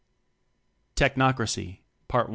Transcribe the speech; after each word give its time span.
Smyth. 0.97 1.11
Technocracy 1.13 1.77
PART 2.07 2.25
I. 2.25 2.29